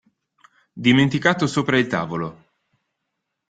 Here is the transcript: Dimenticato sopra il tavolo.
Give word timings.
Dimenticato 0.73 1.45
sopra 1.45 1.77
il 1.77 1.85
tavolo. 1.85 2.45